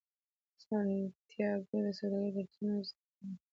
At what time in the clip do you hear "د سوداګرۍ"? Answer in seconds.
1.85-2.29